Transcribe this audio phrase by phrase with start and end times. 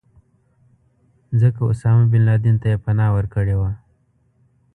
[1.41, 3.71] ځکه اسامه بن لادن ته یې پناه ورکړې وه.